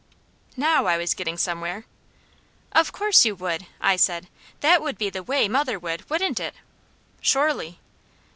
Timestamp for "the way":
5.11-5.47